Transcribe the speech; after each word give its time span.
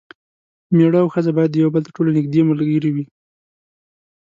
میړه 0.75 0.99
او 1.03 1.07
ښځه 1.13 1.31
باید 1.37 1.51
د 1.53 1.55
یو 1.63 1.69
بل 1.73 1.81
تر 1.85 1.91
ټولو 1.97 2.15
نږدې 2.17 2.41
ملګري 2.49 2.89
وي. 2.95 3.05